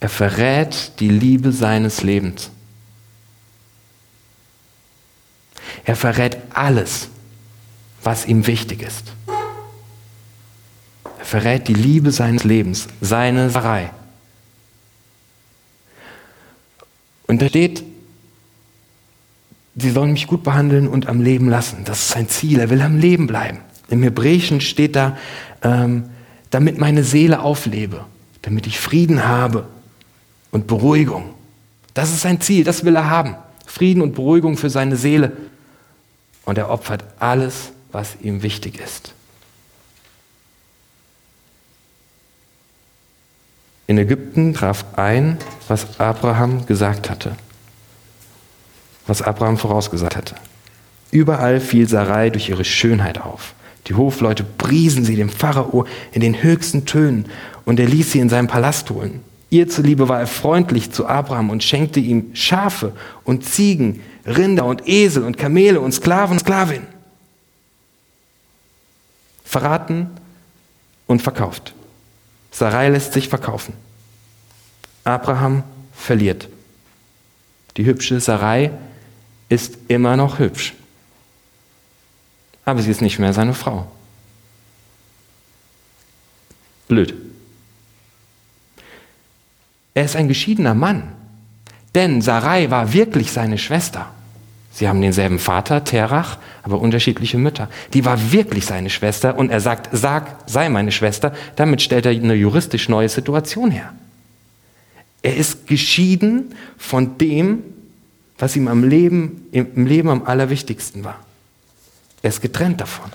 Er 0.00 0.08
verrät 0.08 0.98
die 0.98 1.10
Liebe 1.10 1.52
seines 1.52 2.02
Lebens. 2.02 2.50
Er 5.88 5.96
verrät 5.96 6.36
alles, 6.52 7.08
was 8.02 8.26
ihm 8.26 8.46
wichtig 8.46 8.82
ist. 8.82 9.04
Er 11.18 11.24
verrät 11.24 11.66
die 11.66 11.72
Liebe 11.72 12.10
seines 12.12 12.44
Lebens, 12.44 12.88
seine 13.00 13.48
Sarai. 13.48 13.88
Und 17.26 17.40
da 17.40 17.48
steht, 17.48 17.84
sie 19.76 19.90
sollen 19.90 20.12
mich 20.12 20.26
gut 20.26 20.42
behandeln 20.42 20.88
und 20.88 21.06
am 21.06 21.22
Leben 21.22 21.48
lassen. 21.48 21.86
Das 21.86 22.00
ist 22.00 22.08
sein 22.10 22.28
Ziel. 22.28 22.60
Er 22.60 22.68
will 22.68 22.82
am 22.82 22.98
Leben 22.98 23.26
bleiben. 23.26 23.60
Im 23.88 24.02
Hebräischen 24.02 24.60
steht 24.60 24.94
da, 24.94 25.16
ähm, 25.62 26.10
damit 26.50 26.76
meine 26.76 27.02
Seele 27.02 27.40
auflebe, 27.40 28.04
damit 28.42 28.66
ich 28.66 28.78
Frieden 28.78 29.26
habe 29.26 29.66
und 30.50 30.66
Beruhigung. 30.66 31.30
Das 31.94 32.10
ist 32.10 32.20
sein 32.20 32.42
Ziel, 32.42 32.64
das 32.64 32.84
will 32.84 32.94
er 32.94 33.08
haben. 33.08 33.36
Frieden 33.64 34.02
und 34.02 34.14
Beruhigung 34.14 34.58
für 34.58 34.68
seine 34.68 34.96
Seele 34.96 35.32
und 36.48 36.56
er 36.56 36.70
opfert 36.70 37.04
alles, 37.18 37.72
was 37.92 38.16
ihm 38.22 38.42
wichtig 38.42 38.80
ist. 38.80 39.12
In 43.86 43.98
Ägypten 43.98 44.54
traf 44.54 44.86
ein, 44.96 45.36
was 45.68 46.00
Abraham 46.00 46.64
gesagt 46.64 47.10
hatte, 47.10 47.36
was 49.06 49.20
Abraham 49.20 49.58
vorausgesagt 49.58 50.16
hatte. 50.16 50.36
Überall 51.10 51.60
fiel 51.60 51.86
Sarai 51.86 52.30
durch 52.30 52.48
ihre 52.48 52.64
Schönheit 52.64 53.20
auf, 53.20 53.54
Die 53.86 53.94
Hofleute 53.94 54.42
priesen 54.42 55.04
sie 55.04 55.16
dem 55.16 55.28
Pharao 55.28 55.86
in 56.12 56.22
den 56.22 56.42
höchsten 56.42 56.86
Tönen 56.86 57.26
und 57.66 57.78
er 57.78 57.86
ließ 57.86 58.12
sie 58.12 58.20
in 58.20 58.30
seinen 58.30 58.48
Palast 58.48 58.88
holen. 58.88 59.20
Ihr 59.50 59.68
zuliebe 59.68 60.08
war 60.08 60.20
er 60.20 60.26
freundlich 60.26 60.92
zu 60.92 61.06
Abraham 61.06 61.50
und 61.50 61.62
schenkte 61.62 62.00
ihm 62.00 62.30
Schafe 62.34 62.92
und 63.24 63.44
Ziegen, 63.44 64.00
Rinder 64.28 64.66
und 64.66 64.86
Esel 64.86 65.24
und 65.24 65.38
Kamele 65.38 65.80
und 65.80 65.92
Sklaven 65.92 66.32
und 66.34 66.40
Sklavinnen. 66.40 66.86
Verraten 69.44 70.10
und 71.06 71.22
verkauft. 71.22 71.74
Sarai 72.50 72.90
lässt 72.90 73.14
sich 73.14 73.28
verkaufen. 73.28 73.72
Abraham 75.04 75.62
verliert. 75.94 76.48
Die 77.76 77.86
hübsche 77.86 78.20
Sarai 78.20 78.70
ist 79.48 79.78
immer 79.88 80.16
noch 80.16 80.38
hübsch. 80.38 80.74
Aber 82.64 82.82
sie 82.82 82.90
ist 82.90 83.00
nicht 83.00 83.18
mehr 83.18 83.32
seine 83.32 83.54
Frau. 83.54 83.90
Blöd. 86.88 87.14
Er 89.94 90.04
ist 90.04 90.16
ein 90.16 90.28
geschiedener 90.28 90.74
Mann, 90.74 91.12
denn 91.94 92.20
Sarai 92.20 92.70
war 92.70 92.92
wirklich 92.92 93.32
seine 93.32 93.56
Schwester. 93.56 94.12
Sie 94.78 94.86
haben 94.86 95.02
denselben 95.02 95.40
Vater, 95.40 95.82
Terach, 95.82 96.38
aber 96.62 96.80
unterschiedliche 96.80 97.36
Mütter. 97.36 97.68
Die 97.94 98.04
war 98.04 98.30
wirklich 98.30 98.64
seine 98.64 98.90
Schwester 98.90 99.36
und 99.36 99.50
er 99.50 99.58
sagt, 99.58 99.88
sag, 99.90 100.38
sei 100.46 100.68
meine 100.68 100.92
Schwester. 100.92 101.34
Damit 101.56 101.82
stellt 101.82 102.06
er 102.06 102.12
eine 102.12 102.34
juristisch 102.34 102.88
neue 102.88 103.08
Situation 103.08 103.72
her. 103.72 103.92
Er 105.20 105.36
ist 105.36 105.66
geschieden 105.66 106.54
von 106.76 107.18
dem, 107.18 107.64
was 108.38 108.54
ihm 108.54 108.68
am 108.68 108.84
Leben, 108.84 109.48
im 109.50 109.84
Leben 109.84 110.10
am 110.10 110.22
allerwichtigsten 110.22 111.02
war. 111.02 111.18
Er 112.22 112.28
ist 112.28 112.40
getrennt 112.40 112.80
davon. 112.80 113.10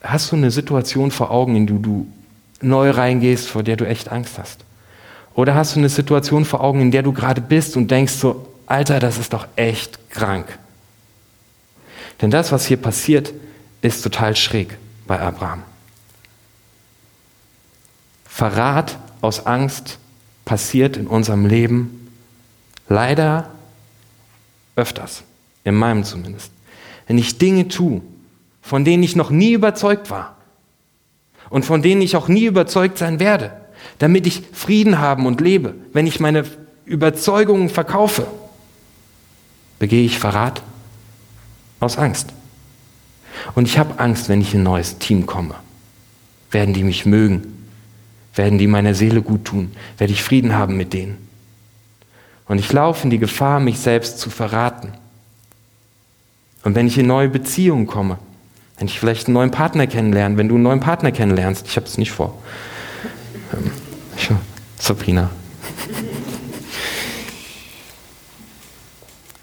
Hast 0.00 0.30
du 0.30 0.36
eine 0.36 0.52
Situation 0.52 1.10
vor 1.10 1.32
Augen, 1.32 1.56
in 1.56 1.66
die 1.66 1.82
du 1.82 2.06
neu 2.60 2.90
reingehst, 2.90 3.48
vor 3.48 3.62
der 3.62 3.76
du 3.76 3.86
echt 3.86 4.10
Angst 4.10 4.38
hast? 4.38 4.64
Oder 5.34 5.54
hast 5.54 5.74
du 5.74 5.80
eine 5.80 5.88
Situation 5.88 6.44
vor 6.44 6.60
Augen, 6.60 6.80
in 6.80 6.90
der 6.90 7.02
du 7.02 7.12
gerade 7.12 7.40
bist 7.40 7.76
und 7.76 7.90
denkst 7.90 8.12
so, 8.12 8.46
Alter, 8.66 9.00
das 9.00 9.18
ist 9.18 9.32
doch 9.32 9.46
echt 9.56 10.10
krank. 10.10 10.58
Denn 12.20 12.30
das, 12.30 12.52
was 12.52 12.66
hier 12.66 12.76
passiert, 12.76 13.32
ist 13.82 14.02
total 14.02 14.36
schräg 14.36 14.76
bei 15.06 15.18
Abraham. 15.18 15.62
Verrat 18.26 18.98
aus 19.20 19.46
Angst 19.46 19.98
passiert 20.44 20.96
in 20.96 21.06
unserem 21.06 21.46
Leben 21.46 22.12
leider 22.88 23.50
öfters, 24.76 25.22
in 25.64 25.74
meinem 25.74 26.04
zumindest. 26.04 26.52
Wenn 27.06 27.18
ich 27.18 27.38
Dinge 27.38 27.68
tue, 27.68 28.02
von 28.62 28.84
denen 28.84 29.02
ich 29.02 29.16
noch 29.16 29.30
nie 29.30 29.52
überzeugt 29.52 30.10
war 30.10 30.36
und 31.50 31.64
von 31.64 31.82
denen 31.82 32.00
ich 32.00 32.16
auch 32.16 32.28
nie 32.28 32.46
überzeugt 32.46 32.96
sein 32.96 33.20
werde, 33.20 33.52
damit 33.98 34.26
ich 34.26 34.42
Frieden 34.52 34.98
haben 34.98 35.26
und 35.26 35.40
lebe, 35.40 35.74
wenn 35.92 36.06
ich 36.06 36.20
meine 36.20 36.44
Überzeugungen 36.86 37.68
verkaufe, 37.68 38.26
begehe 39.78 40.04
ich 40.04 40.18
Verrat 40.18 40.62
aus 41.80 41.98
Angst. 41.98 42.32
Und 43.54 43.66
ich 43.66 43.78
habe 43.78 43.98
Angst, 43.98 44.28
wenn 44.28 44.40
ich 44.40 44.54
in 44.54 44.60
ein 44.60 44.64
neues 44.64 44.98
Team 44.98 45.26
komme. 45.26 45.54
Werden 46.50 46.74
die 46.74 46.84
mich 46.84 47.06
mögen? 47.06 47.66
Werden 48.34 48.58
die 48.58 48.66
meiner 48.66 48.94
Seele 48.94 49.22
gut 49.22 49.44
tun? 49.44 49.72
Werde 49.98 50.12
ich 50.12 50.22
Frieden 50.22 50.54
haben 50.54 50.76
mit 50.76 50.92
denen? 50.92 51.16
Und 52.46 52.58
ich 52.58 52.72
laufe 52.72 53.04
in 53.04 53.10
die 53.10 53.18
Gefahr, 53.18 53.60
mich 53.60 53.78
selbst 53.78 54.18
zu 54.18 54.30
verraten. 54.30 54.92
Und 56.64 56.74
wenn 56.74 56.86
ich 56.86 56.98
in 56.98 57.06
neue 57.06 57.28
Beziehungen 57.28 57.86
komme, 57.86 58.18
wenn 58.80 58.88
ich 58.88 58.98
vielleicht 58.98 59.28
einen 59.28 59.34
neuen 59.34 59.50
Partner 59.50 59.86
kennenlerne, 59.86 60.38
wenn 60.38 60.48
du 60.48 60.54
einen 60.54 60.64
neuen 60.64 60.80
Partner 60.80 61.12
kennenlernst, 61.12 61.66
ich 61.66 61.76
habe 61.76 61.86
es 61.86 61.98
nicht 61.98 62.12
vor. 62.12 62.38
Ähm, 63.52 63.70
Sabrina. 64.78 65.28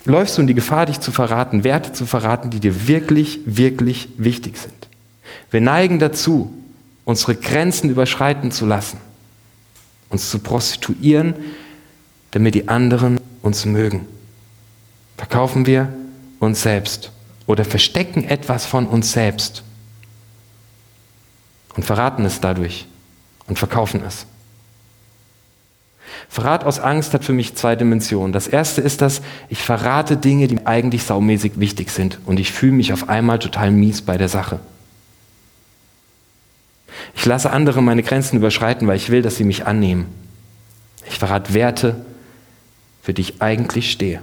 Läufst 0.05 0.37
du 0.37 0.41
in 0.41 0.47
die 0.47 0.55
Gefahr, 0.55 0.87
dich 0.87 1.01
zu 1.01 1.11
verraten, 1.11 1.63
Werte 1.63 1.93
zu 1.93 2.07
verraten, 2.07 2.49
die 2.49 2.59
dir 2.59 2.87
wirklich, 2.87 3.41
wirklich 3.45 4.09
wichtig 4.17 4.57
sind. 4.57 4.73
Wir 5.51 5.61
neigen 5.61 5.99
dazu, 5.99 6.51
unsere 7.05 7.35
Grenzen 7.35 7.91
überschreiten 7.91 8.51
zu 8.51 8.65
lassen, 8.65 8.97
uns 10.09 10.31
zu 10.31 10.39
prostituieren, 10.39 11.35
damit 12.31 12.55
die 12.55 12.69
anderen 12.69 13.19
uns 13.43 13.65
mögen. 13.65 14.07
Verkaufen 15.15 15.67
wir 15.67 15.93
uns 16.39 16.63
selbst 16.63 17.11
oder 17.47 17.65
verstecken 17.65 18.25
etwas 18.25 18.65
von 18.65 18.85
uns 18.85 19.13
selbst 19.13 19.63
und 21.75 21.83
verraten 21.83 22.25
es 22.25 22.39
dadurch 22.39 22.85
und 23.47 23.57
verkaufen 23.57 24.03
es. 24.05 24.27
Verrat 26.29 26.65
aus 26.65 26.79
Angst 26.79 27.13
hat 27.13 27.23
für 27.23 27.33
mich 27.33 27.55
zwei 27.55 27.75
Dimensionen. 27.75 28.33
Das 28.33 28.47
erste 28.47 28.81
ist, 28.81 29.01
dass 29.01 29.21
ich 29.49 29.61
verrate 29.63 30.17
Dinge, 30.17 30.47
die 30.47 30.65
eigentlich 30.65 31.03
saumäßig 31.03 31.59
wichtig 31.59 31.89
sind 31.89 32.19
und 32.25 32.39
ich 32.39 32.51
fühle 32.51 32.73
mich 32.73 32.91
auf 32.93 33.09
einmal 33.09 33.39
total 33.39 33.71
mies 33.71 34.01
bei 34.01 34.17
der 34.17 34.27
Sache. 34.27 34.59
Ich 37.15 37.25
lasse 37.25 37.51
andere 37.51 37.81
meine 37.81 38.03
Grenzen 38.03 38.37
überschreiten, 38.37 38.87
weil 38.87 38.97
ich 38.97 39.09
will, 39.09 39.21
dass 39.21 39.37
sie 39.37 39.43
mich 39.43 39.65
annehmen. 39.65 40.07
Ich 41.09 41.17
verrate 41.17 41.53
Werte, 41.53 42.05
für 43.01 43.13
die 43.13 43.21
ich 43.21 43.41
eigentlich 43.41 43.91
stehe. 43.91 44.21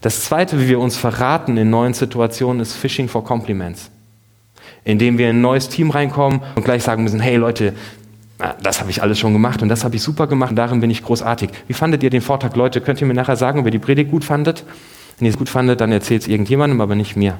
Das 0.00 0.24
zweite, 0.24 0.60
wie 0.60 0.68
wir 0.68 0.80
uns 0.80 0.96
verraten 0.96 1.56
in 1.56 1.70
neuen 1.70 1.94
Situationen, 1.94 2.60
ist 2.60 2.74
Fishing 2.74 3.08
for 3.08 3.24
Compliments. 3.24 3.90
Indem 4.84 5.18
wir 5.18 5.28
in 5.28 5.36
ein 5.36 5.42
neues 5.42 5.68
Team 5.68 5.90
reinkommen 5.90 6.40
und 6.54 6.64
gleich 6.64 6.82
sagen 6.82 7.02
müssen, 7.02 7.20
hey 7.20 7.36
Leute, 7.36 7.74
das 8.62 8.80
habe 8.80 8.90
ich 8.90 9.02
alles 9.02 9.18
schon 9.18 9.34
gemacht 9.34 9.60
und 9.60 9.68
das 9.68 9.84
habe 9.84 9.96
ich 9.96 10.02
super 10.02 10.26
gemacht 10.26 10.50
und 10.50 10.56
darin 10.56 10.80
bin 10.80 10.90
ich 10.90 11.04
großartig. 11.04 11.50
Wie 11.66 11.74
fandet 11.74 12.02
ihr 12.02 12.08
den 12.08 12.22
Vortrag, 12.22 12.56
Leute? 12.56 12.80
Könnt 12.80 13.00
ihr 13.00 13.06
mir 13.06 13.14
nachher 13.14 13.36
sagen, 13.36 13.60
ob 13.60 13.66
ihr 13.66 13.70
die 13.70 13.78
Predigt 13.78 14.10
gut 14.10 14.24
fandet? 14.24 14.64
Wenn 15.18 15.26
ihr 15.26 15.32
es 15.32 15.38
gut 15.38 15.50
fandet, 15.50 15.82
dann 15.82 15.92
erzählt 15.92 16.22
es 16.22 16.28
irgendjemandem, 16.28 16.80
aber 16.80 16.94
nicht 16.94 17.16
mir. 17.16 17.38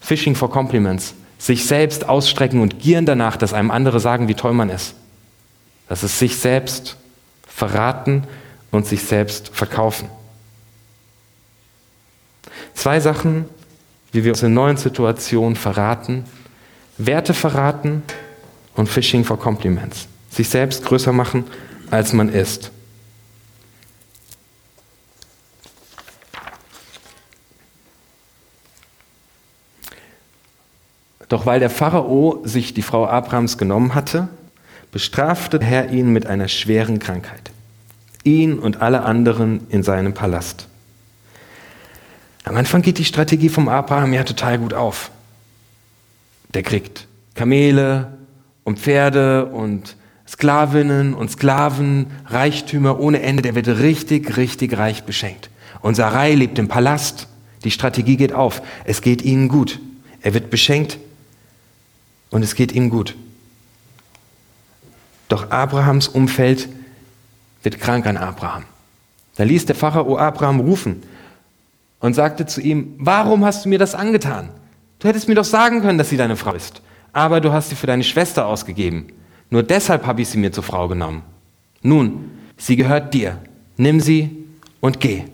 Fishing 0.00 0.36
for 0.36 0.50
Compliments. 0.50 1.14
Sich 1.38 1.66
selbst 1.66 2.08
ausstrecken 2.08 2.60
und 2.60 2.78
gieren 2.78 3.06
danach, 3.06 3.36
dass 3.36 3.52
einem 3.52 3.72
andere 3.72 3.98
sagen, 3.98 4.28
wie 4.28 4.34
toll 4.34 4.52
man 4.52 4.70
ist. 4.70 4.94
Das 5.88 6.04
ist 6.04 6.20
sich 6.20 6.36
selbst 6.36 6.96
verraten 7.48 8.22
und 8.70 8.86
sich 8.86 9.02
selbst 9.02 9.50
verkaufen. 9.52 10.08
Zwei 12.74 13.00
Sachen, 13.00 13.46
wie 14.12 14.24
wir 14.24 14.32
uns 14.32 14.42
in 14.42 14.54
neuen 14.54 14.76
Situationen 14.76 15.56
verraten. 15.56 16.24
Werte 16.98 17.34
verraten 17.34 18.02
und 18.74 18.88
Fishing 18.88 19.24
for 19.24 19.38
Compliments. 19.38 20.06
Sich 20.30 20.48
selbst 20.48 20.84
größer 20.84 21.12
machen, 21.12 21.44
als 21.90 22.12
man 22.12 22.28
ist. 22.28 22.70
Doch 31.28 31.46
weil 31.46 31.58
der 31.58 31.70
Pharao 31.70 32.42
sich 32.44 32.74
die 32.74 32.82
Frau 32.82 33.06
Abrahams 33.06 33.58
genommen 33.58 33.94
hatte, 33.94 34.28
bestrafte 34.92 35.58
der 35.58 35.68
Herr 35.68 35.90
ihn 35.90 36.12
mit 36.12 36.26
einer 36.26 36.46
schweren 36.46 37.00
Krankheit. 37.00 37.50
Ihn 38.22 38.58
und 38.58 38.80
alle 38.80 39.02
anderen 39.02 39.66
in 39.68 39.82
seinem 39.82 40.14
Palast. 40.14 40.68
Am 42.44 42.56
Anfang 42.56 42.82
geht 42.82 42.98
die 42.98 43.04
Strategie 43.04 43.48
vom 43.48 43.68
Abraham 43.68 44.12
ja 44.12 44.24
total 44.24 44.58
gut 44.58 44.74
auf. 44.74 45.10
Der 46.52 46.62
kriegt 46.62 47.08
Kamele, 47.34 48.14
und 48.64 48.80
Pferde 48.80 49.46
und 49.46 49.96
Sklavinnen 50.26 51.14
und 51.14 51.30
Sklaven, 51.30 52.06
Reichtümer 52.26 52.98
ohne 52.98 53.22
Ende. 53.22 53.42
Der 53.42 53.54
wird 53.54 53.68
richtig, 53.68 54.36
richtig 54.36 54.76
reich 54.76 55.04
beschenkt. 55.04 55.50
Und 55.82 55.94
Sarai 55.94 56.34
lebt 56.34 56.58
im 56.58 56.66
Palast. 56.66 57.28
Die 57.62 57.70
Strategie 57.70 58.16
geht 58.16 58.32
auf. 58.32 58.62
Es 58.84 59.02
geht 59.02 59.22
ihnen 59.22 59.48
gut. 59.48 59.80
Er 60.22 60.34
wird 60.34 60.50
beschenkt 60.50 60.98
und 62.30 62.42
es 62.42 62.54
geht 62.54 62.72
ihm 62.72 62.88
gut. 62.90 63.14
Doch 65.28 65.50
Abrahams 65.50 66.08
Umfeld 66.08 66.68
wird 67.62 67.80
krank 67.80 68.06
an 68.06 68.16
Abraham. 68.16 68.64
Da 69.36 69.44
ließ 69.44 69.66
der 69.66 69.74
Pharao 69.74 70.16
Abraham 70.16 70.60
rufen 70.60 71.02
und 72.04 72.12
sagte 72.12 72.44
zu 72.44 72.60
ihm, 72.60 72.94
warum 72.98 73.44
hast 73.44 73.64
du 73.64 73.68
mir 73.68 73.78
das 73.78 73.94
angetan? 73.94 74.50
Du 74.98 75.08
hättest 75.08 75.28
mir 75.28 75.34
doch 75.34 75.44
sagen 75.44 75.80
können, 75.80 75.96
dass 75.96 76.10
sie 76.10 76.16
deine 76.16 76.36
Frau 76.36 76.52
ist 76.52 76.82
aber 77.14 77.40
du 77.40 77.52
hast 77.52 77.70
sie 77.70 77.76
für 77.76 77.86
deine 77.86 78.04
Schwester 78.04 78.46
ausgegeben. 78.46 79.06
Nur 79.48 79.62
deshalb 79.62 80.04
habe 80.04 80.20
ich 80.20 80.28
sie 80.28 80.36
mir 80.36 80.52
zur 80.52 80.64
Frau 80.64 80.88
genommen. 80.88 81.22
Nun, 81.80 82.30
sie 82.58 82.76
gehört 82.76 83.14
dir. 83.14 83.38
Nimm 83.76 84.00
sie 84.00 84.44
und 84.80 85.00
geh. 85.00 85.24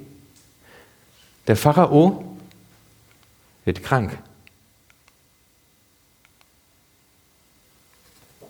Der 1.47 1.57
Pharao 1.57 2.37
wird 3.65 3.83
krank. 3.83 4.17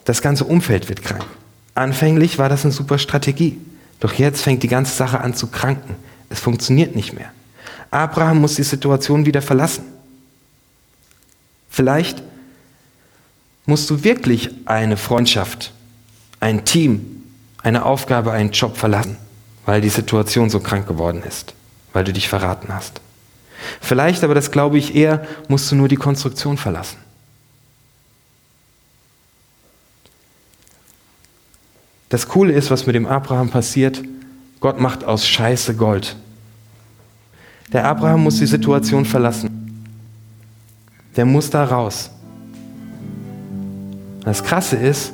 Das 0.05 0.21
ganze 0.21 0.45
Umfeld 0.45 0.89
wird 0.89 1.03
krank. 1.03 1.25
Anfänglich 1.75 2.37
war 2.37 2.49
das 2.49 2.65
eine 2.65 2.73
super 2.73 2.99
Strategie. 2.99 3.59
Doch 4.01 4.15
jetzt 4.15 4.43
fängt 4.43 4.65
die 4.65 4.69
ganze 4.69 4.97
Sache 4.97 5.21
an 5.21 5.35
zu 5.35 5.47
kranken. 5.47 5.95
Es 6.31 6.41
funktioniert 6.41 6.97
nicht 6.97 7.13
mehr. 7.13 7.31
Abraham 7.91 8.41
muss 8.41 8.55
die 8.55 8.63
Situation 8.63 9.27
wieder 9.27 9.43
verlassen. 9.43 9.85
Vielleicht 11.69 12.23
musst 13.67 13.89
du 13.91 14.05
wirklich 14.05 14.51
eine 14.65 14.97
Freundschaft, 14.97 15.73
ein 16.41 16.65
Team, 16.65 17.25
eine 17.63 17.85
Aufgabe, 17.85 18.33
einen 18.33 18.51
Job 18.53 18.77
verlassen, 18.77 19.17
weil 19.67 19.81
die 19.81 19.89
Situation 19.89 20.51
so 20.51 20.61
krank 20.61 20.87
geworden 20.87 21.23
ist, 21.23 21.55
weil 21.93 22.05
du 22.05 22.13
dich 22.13 22.29
verraten 22.29 22.75
hast. 22.75 23.01
Vielleicht, 23.81 24.25
aber 24.25 24.35
das 24.35 24.51
glaube 24.51 24.79
ich 24.79 24.95
eher, 24.95 25.27
musst 25.49 25.71
du 25.71 25.77
nur 25.77 25.89
die 25.89 25.97
Konstruktion 25.97 26.57
verlassen. 26.57 26.99
Das 32.09 32.27
Coole 32.27 32.53
ist, 32.53 32.71
was 32.71 32.87
mit 32.87 32.97
dem 32.97 33.07
Abraham 33.07 33.51
passiert, 33.51 34.03
Gott 34.59 34.81
macht 34.81 35.05
aus 35.05 35.27
Scheiße 35.27 35.77
Gold. 35.77 36.17
Der 37.73 37.87
Abraham 37.87 38.25
muss 38.25 38.39
die 38.39 38.47
Situation 38.47 39.05
verlassen. 39.05 39.51
Der 41.17 41.25
muss 41.25 41.51
da 41.51 41.65
raus. 41.65 42.11
Das 44.25 44.43
Krasse 44.43 44.77
ist, 44.77 45.13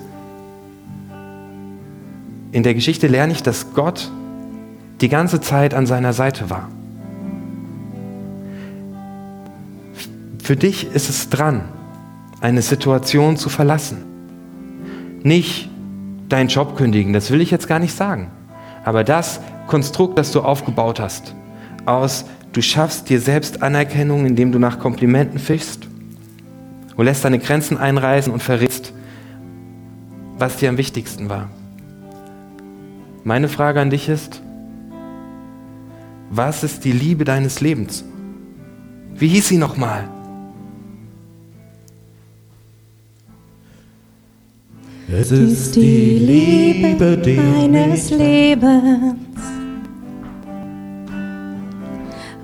in 2.53 2.63
der 2.63 2.75
Geschichte 2.75 3.07
lerne 3.07 3.33
ich, 3.33 3.43
dass 3.43 3.75
Gott 3.75 4.11
die 5.01 5.09
ganze 5.09 5.41
Zeit 5.41 5.75
an 5.75 5.87
seiner 5.87 6.13
Seite 6.13 6.49
war. 6.49 6.69
Für 10.43 10.57
dich 10.57 10.87
ist 10.95 11.11
es 11.11 11.29
dran, 11.29 11.63
eine 12.41 12.63
Situation 12.63 13.37
zu 13.37 13.49
verlassen. 13.49 14.05
Nicht 15.23 15.69
deinen 16.29 16.49
Job 16.49 16.77
kündigen, 16.77 17.13
das 17.13 17.31
will 17.31 17.41
ich 17.41 17.51
jetzt 17.51 17.69
gar 17.69 17.79
nicht 17.79 17.95
sagen. 17.95 18.31
Aber 18.85 19.05
das 19.05 19.41
Konstrukt, 19.67 20.19
das 20.19 20.31
du 20.31 20.41
aufgebaut 20.41 21.01
hast, 21.01 21.35
aus 21.85 22.25
du 22.57 22.63
schaffst 22.63 23.11
dir 23.11 23.21
selbst 23.21 23.63
Anerkennung, 23.63 24.25
indem 24.25 24.51
du 24.51 24.59
nach 24.59 24.79
Komplimenten 24.79 25.39
fischst, 25.39 25.87
du 26.97 27.03
lässt 27.03 27.23
deine 27.23 27.39
Grenzen 27.39 27.77
einreißen 27.77 28.33
und 28.33 28.43
verrätst, 28.43 28.95
was 30.39 30.57
dir 30.57 30.71
am 30.71 30.79
wichtigsten 30.79 31.29
war. 31.29 31.51
Meine 33.25 33.49
Frage 33.49 33.83
an 33.83 33.91
dich 33.91 34.09
ist, 34.09 34.41
was 36.31 36.65
ist 36.65 36.85
die 36.85 36.93
Liebe 36.93 37.25
deines 37.25 37.61
Lebens? 37.61 38.05
Wie 39.15 39.29
hieß 39.29 39.49
sie 39.49 39.59
nochmal? 39.59 40.09
Es 45.13 45.31
ist 45.31 45.77
die 45.77 46.19
Liebe 46.19 47.19
meines 47.37 48.11
Lebens. 48.11 49.26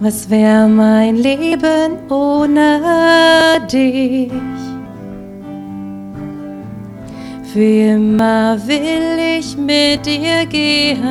Was 0.05 0.29
wäre 0.29 0.69
mein 0.69 1.15
Leben 1.15 2.11
ohne 2.11 3.61
dich? 3.73 4.33
Für 7.53 7.61
immer 7.61 8.59
will 8.67 9.39
ich 9.39 9.57
mit 9.57 10.05
dir 10.05 10.45
gehen 10.47 11.05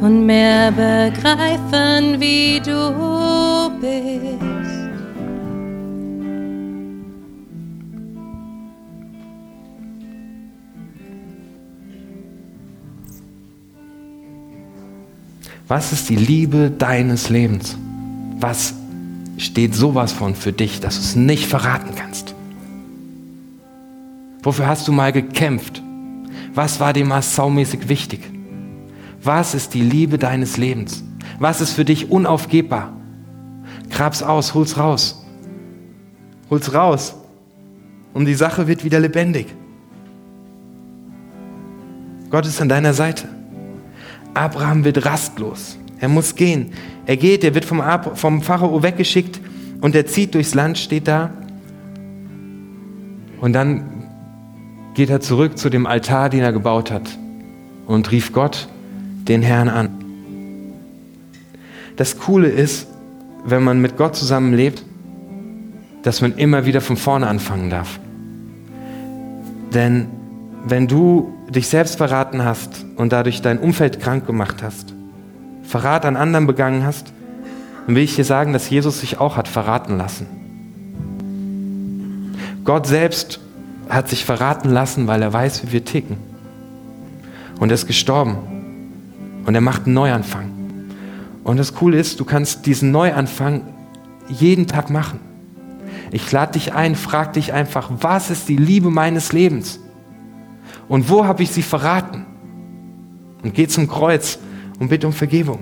und 0.00 0.26
mehr 0.26 0.72
begreifen, 0.72 2.20
wie 2.20 2.58
du 2.58 3.70
bist. 3.80 4.45
Was 15.68 15.92
ist 15.92 16.08
die 16.08 16.16
Liebe 16.16 16.70
deines 16.70 17.28
Lebens? 17.28 17.76
Was 18.38 18.74
steht 19.36 19.74
sowas 19.74 20.12
von 20.12 20.34
für 20.34 20.52
dich, 20.52 20.80
dass 20.80 20.94
du 20.94 21.00
es 21.00 21.16
nicht 21.16 21.46
verraten 21.46 21.94
kannst? 21.96 22.34
Wofür 24.42 24.68
hast 24.68 24.86
du 24.86 24.92
mal 24.92 25.12
gekämpft? 25.12 25.82
Was 26.54 26.78
war 26.78 26.92
dir 26.92 27.04
mal 27.04 27.22
saumäßig 27.22 27.88
wichtig? 27.88 28.20
Was 29.22 29.54
ist 29.54 29.74
die 29.74 29.82
Liebe 29.82 30.18
deines 30.18 30.56
Lebens? 30.56 31.02
Was 31.40 31.60
ist 31.60 31.72
für 31.72 31.84
dich 31.84 32.10
unaufgebbar? 32.10 32.92
Grab's 33.90 34.22
aus, 34.22 34.54
hol's 34.54 34.78
raus. 34.78 35.26
Hol's 36.48 36.72
raus. 36.72 37.16
Und 38.14 38.26
die 38.26 38.34
Sache 38.34 38.68
wird 38.68 38.84
wieder 38.84 39.00
lebendig. 39.00 39.48
Gott 42.30 42.46
ist 42.46 42.60
an 42.62 42.68
deiner 42.68 42.94
Seite. 42.94 43.35
Abraham 44.36 44.84
wird 44.84 45.04
rastlos. 45.04 45.78
Er 45.98 46.08
muss 46.08 46.34
gehen. 46.34 46.72
Er 47.06 47.16
geht, 47.16 47.42
er 47.44 47.54
wird 47.54 47.64
vom, 47.64 47.80
Ab 47.80 48.18
vom 48.18 48.42
Pharao 48.42 48.82
weggeschickt 48.82 49.40
und 49.80 49.94
er 49.94 50.06
zieht 50.06 50.34
durchs 50.34 50.54
Land, 50.54 50.78
steht 50.78 51.08
da. 51.08 51.30
Und 53.40 53.52
dann 53.52 53.84
geht 54.94 55.10
er 55.10 55.20
zurück 55.20 55.58
zu 55.58 55.70
dem 55.70 55.86
Altar, 55.86 56.28
den 56.28 56.40
er 56.40 56.52
gebaut 56.52 56.90
hat 56.90 57.18
und 57.86 58.10
rief 58.10 58.32
Gott, 58.32 58.68
den 59.28 59.42
Herrn, 59.42 59.68
an. 59.68 59.90
Das 61.96 62.18
Coole 62.18 62.48
ist, 62.48 62.88
wenn 63.44 63.62
man 63.62 63.80
mit 63.80 63.96
Gott 63.96 64.16
zusammenlebt, 64.16 64.82
dass 66.02 66.20
man 66.20 66.34
immer 66.36 66.66
wieder 66.66 66.80
von 66.80 66.96
vorne 66.96 67.26
anfangen 67.26 67.70
darf. 67.70 67.98
Denn 69.72 70.06
wenn 70.66 70.88
du 70.88 71.35
dich 71.48 71.68
selbst 71.68 71.96
verraten 71.96 72.44
hast 72.44 72.84
und 72.96 73.12
dadurch 73.12 73.42
dein 73.42 73.58
Umfeld 73.58 74.00
krank 74.00 74.26
gemacht 74.26 74.62
hast, 74.62 74.94
Verrat 75.66 76.04
an 76.04 76.16
anderen 76.16 76.46
begangen 76.46 76.84
hast, 76.84 77.12
dann 77.86 77.96
will 77.96 78.02
ich 78.02 78.14
dir 78.14 78.24
sagen, 78.24 78.52
dass 78.52 78.70
Jesus 78.70 79.00
sich 79.00 79.18
auch 79.18 79.36
hat 79.36 79.48
verraten 79.48 79.98
lassen. 79.98 80.26
Gott 82.64 82.86
selbst 82.86 83.40
hat 83.88 84.08
sich 84.08 84.24
verraten 84.24 84.70
lassen, 84.70 85.06
weil 85.06 85.22
er 85.22 85.32
weiß, 85.32 85.64
wie 85.64 85.72
wir 85.72 85.84
ticken. 85.84 86.16
Und 87.58 87.70
er 87.70 87.74
ist 87.74 87.86
gestorben. 87.86 88.36
Und 89.44 89.54
er 89.54 89.60
macht 89.60 89.86
einen 89.86 89.94
Neuanfang. 89.94 90.50
Und 91.44 91.58
das 91.58 91.74
Coole 91.74 91.98
ist, 91.98 92.18
du 92.18 92.24
kannst 92.24 92.66
diesen 92.66 92.90
Neuanfang 92.90 93.62
jeden 94.28 94.66
Tag 94.66 94.90
machen. 94.90 95.20
Ich 96.10 96.30
lade 96.32 96.52
dich 96.52 96.74
ein, 96.74 96.96
frag 96.96 97.32
dich 97.34 97.52
einfach, 97.52 97.90
was 98.00 98.30
ist 98.30 98.48
die 98.48 98.56
Liebe 98.56 98.90
meines 98.90 99.32
Lebens? 99.32 99.80
Und 100.88 101.10
wo 101.10 101.24
habe 101.24 101.42
ich 101.42 101.50
sie 101.50 101.62
verraten? 101.62 102.26
Und 103.42 103.54
geh 103.54 103.66
zum 103.66 103.88
Kreuz 103.88 104.38
und 104.78 104.88
bitte 104.88 105.06
um 105.06 105.12
Vergebung. 105.12 105.60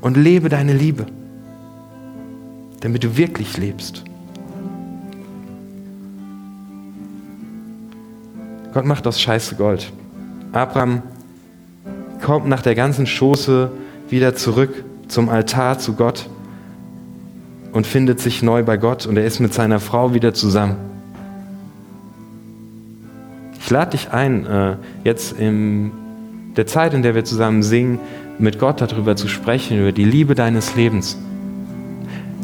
Und 0.00 0.16
lebe 0.16 0.48
deine 0.48 0.72
Liebe, 0.72 1.06
damit 2.80 3.02
du 3.02 3.16
wirklich 3.16 3.56
lebst. 3.56 4.04
Gott 8.72 8.84
macht 8.84 9.06
aus 9.06 9.20
Scheiße 9.20 9.54
Gold. 9.56 9.90
Abraham 10.52 11.02
kommt 12.22 12.46
nach 12.46 12.62
der 12.62 12.74
ganzen 12.74 13.06
Schoße 13.06 13.70
wieder 14.10 14.34
zurück 14.34 14.84
zum 15.08 15.28
Altar 15.28 15.78
zu 15.78 15.94
Gott 15.94 16.28
und 17.72 17.86
findet 17.86 18.20
sich 18.20 18.42
neu 18.42 18.62
bei 18.62 18.76
Gott 18.76 19.06
und 19.06 19.16
er 19.16 19.24
ist 19.24 19.40
mit 19.40 19.54
seiner 19.54 19.80
Frau 19.80 20.14
wieder 20.14 20.34
zusammen. 20.34 20.95
Ich 23.66 23.70
lade 23.70 23.90
dich 23.90 24.12
ein, 24.12 24.46
äh, 24.46 24.76
jetzt 25.02 25.40
in 25.40 25.90
der 26.56 26.68
Zeit, 26.68 26.94
in 26.94 27.02
der 27.02 27.16
wir 27.16 27.24
zusammen 27.24 27.64
singen, 27.64 27.98
mit 28.38 28.60
Gott 28.60 28.80
darüber 28.80 29.16
zu 29.16 29.26
sprechen, 29.26 29.80
über 29.80 29.90
die 29.90 30.04
Liebe 30.04 30.36
deines 30.36 30.76
Lebens. 30.76 31.18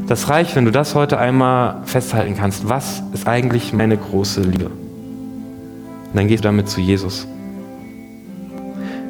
Das 0.09 0.29
reicht, 0.29 0.57
wenn 0.57 0.65
du 0.65 0.73
das 0.73 0.97
heute 0.97 1.19
einmal 1.19 1.83
festhalten 1.85 2.35
kannst. 2.37 2.69
Was 2.69 3.05
ist 3.13 3.29
eigentlich 3.29 3.73
meine 3.73 3.97
große 3.97 4.41
Liebe? 4.41 4.65
Und 4.65 6.17
dann 6.17 6.27
gehst 6.27 6.43
du 6.43 6.49
damit 6.49 6.69
zu 6.69 6.81
Jesus. 6.81 7.29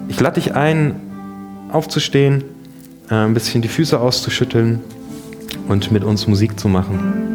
Ich 0.09 0.21
lade 0.21 0.35
dich 0.35 0.55
ein, 0.55 0.97
aufzustehen, 1.71 2.45
äh, 3.09 3.15
ein 3.15 3.33
bisschen 3.33 3.63
die 3.63 3.69
Füße 3.69 3.99
auszuschütteln 3.99 4.81
und 5.67 5.91
mit 5.91 6.05
uns 6.05 6.27
Musik 6.27 6.61
zu 6.61 6.69
machen. 6.69 7.32